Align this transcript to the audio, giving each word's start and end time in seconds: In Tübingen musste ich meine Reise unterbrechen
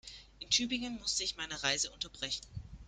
In 0.39 0.49
Tübingen 0.49 0.97
musste 0.97 1.23
ich 1.23 1.37
meine 1.37 1.61
Reise 1.61 1.91
unterbrechen 1.91 2.47